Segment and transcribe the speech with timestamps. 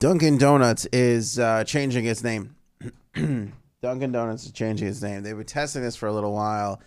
[0.00, 2.56] Dunkin' Donuts is uh, changing its name.
[3.14, 5.22] Dunkin' Donuts is changing its name.
[5.22, 6.80] They were testing this for a little while,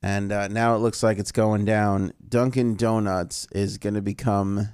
[0.00, 2.14] and uh, now it looks like it's going down.
[2.26, 4.70] Dunkin' Donuts is going to become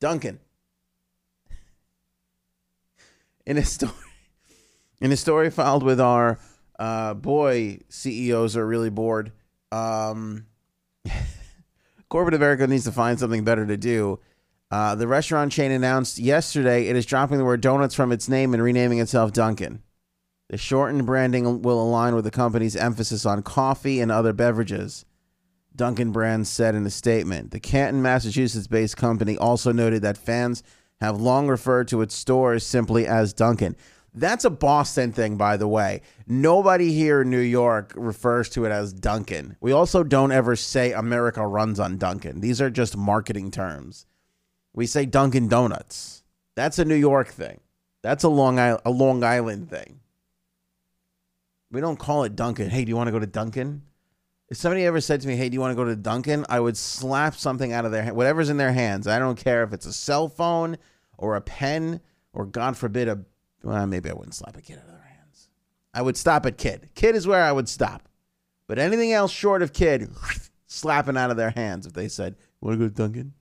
[0.00, 0.40] Dunkin'.
[3.44, 3.92] In a story,
[5.02, 6.38] in a story filed with our
[6.78, 9.32] uh, boy, CEOs are really bored.
[9.70, 10.46] Um,
[12.08, 14.20] corporate America needs to find something better to do.
[14.70, 18.52] Uh, the restaurant chain announced yesterday it is dropping the word donuts from its name
[18.52, 19.82] and renaming itself Dunkin'.
[20.50, 25.04] The shortened branding will align with the company's emphasis on coffee and other beverages.
[25.74, 27.50] Dunkin' Brands said in a statement.
[27.50, 30.62] The Canton, Massachusetts based company also noted that fans
[31.00, 33.76] have long referred to its stores simply as Dunkin'.
[34.14, 36.00] That's a Boston thing, by the way.
[36.26, 39.56] Nobody here in New York refers to it as Dunkin'.
[39.60, 42.40] We also don't ever say America runs on Dunkin'.
[42.40, 44.06] These are just marketing terms.
[44.78, 46.22] We say Dunkin' Donuts.
[46.54, 47.58] That's a New York thing.
[48.00, 49.98] That's a Long Island, a Long Island thing.
[51.72, 52.70] We don't call it Dunkin'.
[52.70, 53.82] Hey, do you want to go to Dunkin'?
[54.48, 56.60] If somebody ever said to me, "Hey, do you want to go to Dunkin'?" I
[56.60, 59.08] would slap something out of their whatever's in their hands.
[59.08, 60.76] I don't care if it's a cell phone
[61.16, 62.00] or a pen
[62.32, 63.18] or, God forbid, a
[63.64, 65.48] well, maybe I wouldn't slap a kid out of their hands.
[65.92, 66.90] I would stop at kid.
[66.94, 68.08] Kid is where I would stop.
[68.68, 70.08] But anything else short of kid,
[70.68, 73.34] slapping out of their hands if they said, "Want to go to Dunkin'?"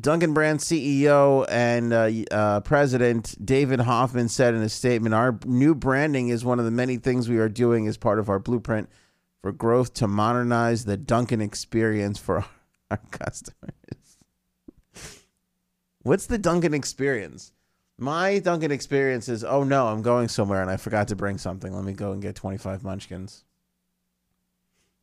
[0.00, 5.74] Dunkin' Brand CEO and uh, uh, President David Hoffmann said in a statement Our new
[5.74, 8.88] branding is one of the many things we are doing as part of our blueprint
[9.42, 12.44] for growth to modernize the Dunkin' experience for
[12.90, 13.72] our customers.
[16.02, 17.52] What's the Dunkin' experience?
[17.98, 21.74] My Dunkin' experience is oh no, I'm going somewhere and I forgot to bring something.
[21.74, 23.44] Let me go and get 25 munchkins.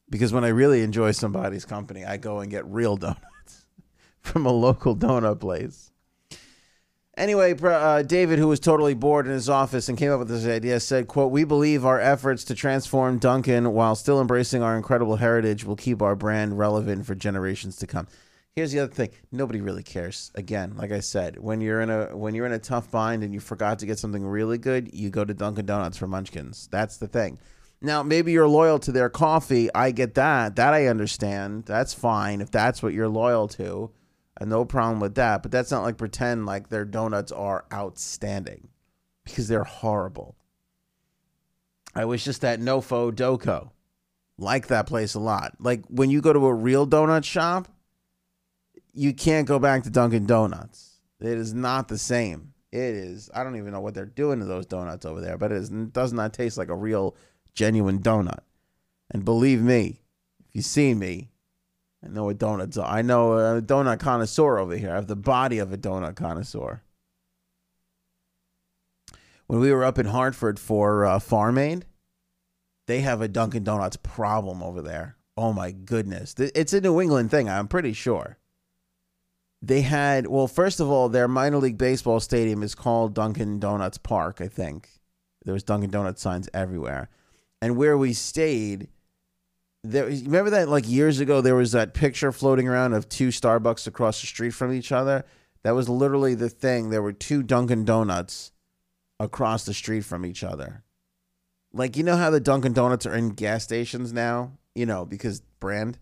[0.09, 3.64] Because when I really enjoy somebody's company, I go and get real donuts
[4.25, 5.91] from a local donut place.
[7.17, 10.45] Anyway, uh, David, who was totally bored in his office and came up with this
[10.45, 15.15] idea, said, "quote We believe our efforts to transform Dunkin' while still embracing our incredible
[15.15, 18.07] heritage will keep our brand relevant for generations to come."
[18.51, 20.29] Here's the other thing: nobody really cares.
[20.35, 23.33] Again, like I said, when you're in a when you're in a tough bind and
[23.33, 26.67] you forgot to get something really good, you go to Dunkin' Donuts for Munchkins.
[26.69, 27.37] That's the thing.
[27.81, 29.69] Now, maybe you're loyal to their coffee.
[29.73, 30.57] I get that.
[30.57, 31.63] That I understand.
[31.65, 33.91] That's fine if that's what you're loyal to
[34.41, 35.41] no problem with that.
[35.41, 38.69] But that's not like pretend like their donuts are outstanding
[39.23, 40.35] because they're horrible.
[41.95, 43.71] I was just at Nofo Doco.
[44.37, 45.55] Like that place a lot.
[45.59, 47.69] Like when you go to a real donut shop,
[48.93, 50.99] you can't go back to Dunkin' Donuts.
[51.21, 52.53] It is not the same.
[52.71, 53.29] It is.
[53.33, 55.69] I don't even know what they're doing to those donuts over there, but it, is,
[55.69, 57.15] it does not taste like a real,
[57.53, 58.39] genuine donut.
[59.11, 60.01] And believe me,
[60.45, 61.29] if you see me,
[62.05, 62.87] I know donuts are.
[62.87, 64.91] I know a donut connoisseur over here.
[64.91, 66.81] I have the body of a donut connoisseur.
[69.47, 71.85] When we were up in Hartford for uh, Farm Aid,
[72.87, 75.17] they have a Dunkin' Donuts problem over there.
[75.37, 76.35] Oh my goodness.
[76.37, 78.37] It's a New England thing, I'm pretty sure.
[79.61, 83.97] They had, well, first of all, their minor league baseball stadium is called Dunkin' Donuts
[83.97, 84.89] Park, I think.
[85.43, 87.09] There was Dunkin' Donuts signs everywhere.
[87.61, 88.89] And where we stayed,
[89.91, 93.87] there remember that like years ago there was that picture floating around of two Starbucks
[93.87, 95.25] across the street from each other.
[95.63, 96.89] That was literally the thing.
[96.89, 98.51] There were two Dunkin' Donuts
[99.19, 100.83] across the street from each other.
[101.73, 105.41] Like you know how the Dunkin' Donuts are in gas stations now, you know, because
[105.59, 105.97] brand.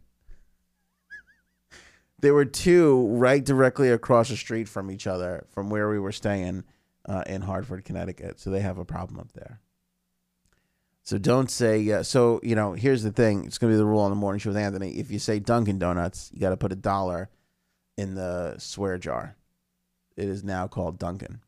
[2.20, 6.12] there were two right directly across the street from each other from where we were
[6.12, 6.64] staying
[7.06, 8.40] uh, in Hartford, Connecticut.
[8.40, 9.60] So they have a problem up there.
[11.04, 11.92] So don't say.
[11.92, 13.46] Uh, so you know, here's the thing.
[13.46, 14.92] It's gonna be the rule on the morning show with Anthony.
[14.92, 17.30] If you say Dunkin' Donuts, you got to put a dollar
[17.98, 19.36] in the swear jar.
[20.16, 21.42] It is now called Dunkin'.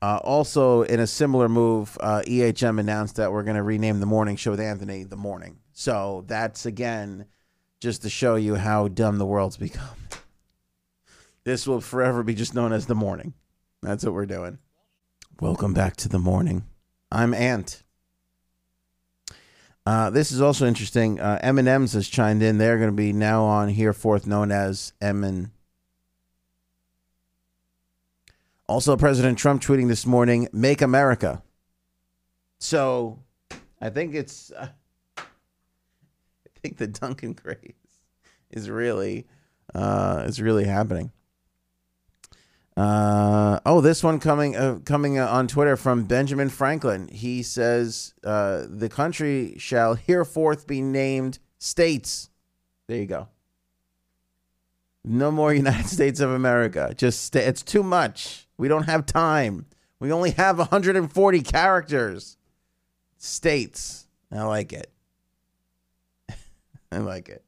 [0.00, 4.06] Uh, also, in a similar move, uh, EHM announced that we're going to rename the
[4.06, 5.58] morning show with Anthony the morning.
[5.72, 7.26] So that's again
[7.80, 9.88] just to show you how dumb the world's become.
[11.44, 13.32] This will forever be just known as the morning.
[13.80, 14.58] That's what we're doing.
[15.40, 16.66] Welcome back to the morning.
[17.10, 17.84] I'm Ant.
[19.88, 21.18] Uh, this is also interesting.
[21.18, 22.58] Uh, M&M's has chimed in.
[22.58, 25.50] They're going to be now on hereforth known as M and.
[28.66, 31.42] Also, President Trump tweeting this morning, "Make America."
[32.58, 33.20] So,
[33.80, 34.68] I think it's, uh,
[35.16, 35.22] I
[36.60, 38.02] think the Dunkin' craze
[38.50, 39.26] is really,
[39.74, 41.12] uh, is really happening.
[42.78, 47.08] Uh, oh, this one coming uh, coming uh, on Twitter from Benjamin Franklin.
[47.08, 52.30] He says uh, the country shall hereforth be named states.
[52.86, 53.26] There you go.
[55.04, 56.94] No more United States of America.
[56.96, 58.46] Just it's too much.
[58.58, 59.66] We don't have time.
[59.98, 62.36] We only have 140 characters.
[63.16, 64.06] States.
[64.30, 64.92] I like it.
[66.92, 67.42] I like it.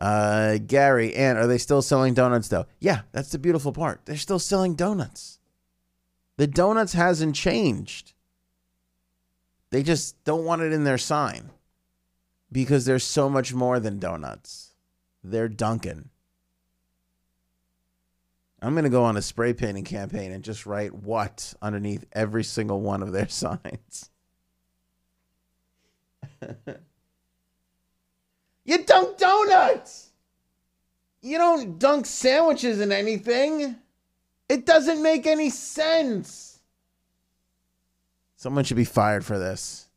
[0.00, 2.66] Uh, Gary, and are they still selling donuts though?
[2.80, 4.00] Yeah, that's the beautiful part.
[4.06, 5.38] They're still selling donuts.
[6.38, 8.14] The donuts hasn't changed.
[9.70, 11.50] They just don't want it in their sign
[12.50, 14.74] because there's so much more than donuts.
[15.22, 16.08] They're Dunkin'.
[18.62, 22.44] I'm going to go on a spray painting campaign and just write what underneath every
[22.44, 24.10] single one of their signs.
[28.70, 30.10] you dunk donuts.
[31.22, 33.74] You don't dunk sandwiches in anything.
[34.48, 36.60] It doesn't make any sense.
[38.36, 39.89] Someone should be fired for this.